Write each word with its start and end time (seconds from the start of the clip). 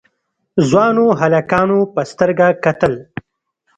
ځوانو 0.69 1.05
هلکانو 1.21 1.79
په 1.93 2.01
سترګه 2.11 2.47
کتل. 2.65 2.93